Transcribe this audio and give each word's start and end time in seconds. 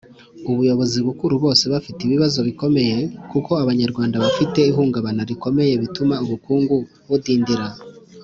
ubuyobozi 0.51 0.97
bukuru 1.07 1.33
bose 1.43 1.63
bafite 1.73 1.99
ibibazo 2.03 2.39
bikomeye 2.47 2.97
kuko 3.31 3.51
abanyarwanda 3.63 4.15
bafite 4.25 4.59
ihungabana 4.71 5.21
rikomeye 5.29 5.73
bituma 5.83 6.15
ubukungu 6.25 6.75
budindira. 7.09 7.67